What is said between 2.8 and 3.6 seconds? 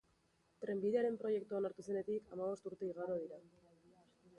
igaro dira.